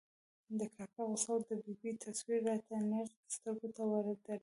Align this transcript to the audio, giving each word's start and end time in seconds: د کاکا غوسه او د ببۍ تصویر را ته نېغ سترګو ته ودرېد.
د 0.59 0.61
کاکا 0.75 1.03
غوسه 1.09 1.29
او 1.33 1.39
د 1.47 1.49
ببۍ 1.63 1.91
تصویر 2.05 2.39
را 2.47 2.55
ته 2.67 2.75
نېغ 2.89 3.09
سترګو 3.35 3.67
ته 3.75 3.83
ودرېد. 3.89 4.39